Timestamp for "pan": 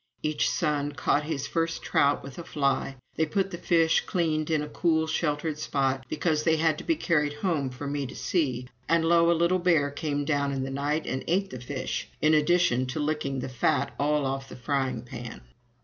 15.03-15.41